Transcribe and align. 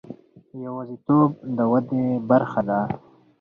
یوازیتوب 0.65 1.29
د 1.57 1.57
ودې 1.71 2.05
برخه 2.29 2.61
ده. 2.69 2.79